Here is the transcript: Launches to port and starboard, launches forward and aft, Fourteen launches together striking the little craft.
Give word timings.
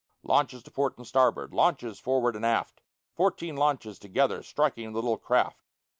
Launches 0.23 0.63
to 0.63 0.71
port 0.71 0.97
and 0.97 1.05
starboard, 1.05 1.53
launches 1.53 1.99
forward 1.99 2.35
and 2.35 2.43
aft, 2.43 2.81
Fourteen 3.13 3.55
launches 3.55 3.99
together 3.99 4.41
striking 4.41 4.93
the 4.93 4.97
little 4.97 5.19
craft. 5.19 5.61